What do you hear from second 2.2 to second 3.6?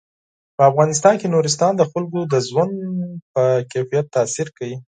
د ژوند په